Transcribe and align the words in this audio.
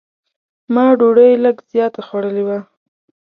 ما 0.73 0.85
ډوډۍ 0.99 1.31
لږ 1.43 1.57
زیاته 1.73 2.01
خوړلې 2.07 2.43
وه. 2.47 2.59